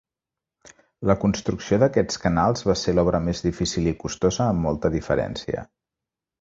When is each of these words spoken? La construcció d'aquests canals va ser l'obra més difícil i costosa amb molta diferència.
La 1.09 1.15
construcció 1.23 1.79
d'aquests 1.83 2.17
canals 2.25 2.65
va 2.71 2.77
ser 2.85 2.95
l'obra 2.97 3.21
més 3.29 3.45
difícil 3.51 3.93
i 3.95 3.97
costosa 4.03 4.51
amb 4.51 4.67
molta 4.67 4.95
diferència. 5.01 5.71